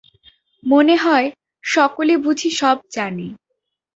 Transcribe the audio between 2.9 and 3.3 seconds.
জানে।